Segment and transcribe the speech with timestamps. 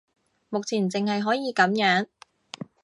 [0.49, 2.07] 目前淨係可以噉樣